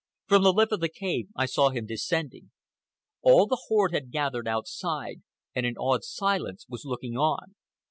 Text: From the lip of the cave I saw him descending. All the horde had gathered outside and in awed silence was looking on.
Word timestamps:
From 0.25 0.41
the 0.41 0.51
lip 0.51 0.71
of 0.71 0.79
the 0.79 0.89
cave 0.89 1.27
I 1.35 1.45
saw 1.45 1.69
him 1.69 1.85
descending. 1.85 2.49
All 3.21 3.45
the 3.45 3.65
horde 3.67 3.93
had 3.93 4.09
gathered 4.09 4.47
outside 4.47 5.21
and 5.53 5.63
in 5.63 5.77
awed 5.77 6.03
silence 6.03 6.65
was 6.67 6.85
looking 6.85 7.15
on. 7.17 7.53